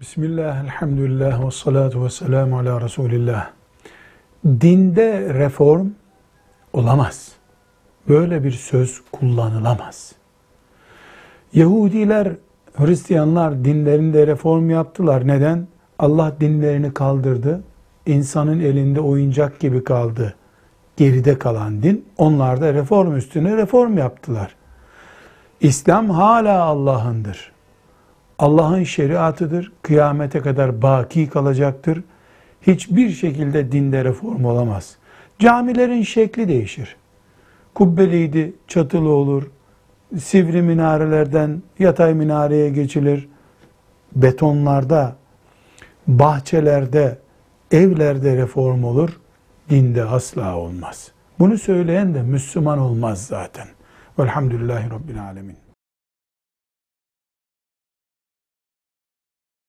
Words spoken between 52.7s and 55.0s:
olmaz zaten. Velhamdülillahi